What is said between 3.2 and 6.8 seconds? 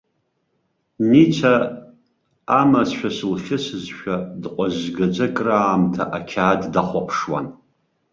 лхьысызшәа, дҟәазгаӡа краамҭа ақьаад